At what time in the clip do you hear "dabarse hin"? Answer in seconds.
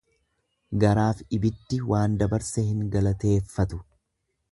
2.21-2.81